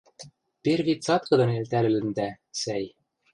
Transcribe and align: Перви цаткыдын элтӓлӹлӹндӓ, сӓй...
Перви 0.63 0.93
цаткыдын 1.05 1.49
элтӓлӹлӹндӓ, 1.57 2.29
сӓй... 2.59 2.85